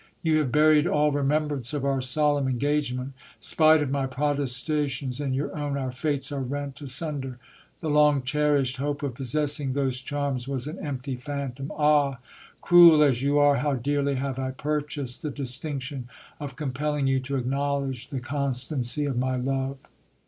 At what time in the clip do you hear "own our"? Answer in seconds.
5.55-5.91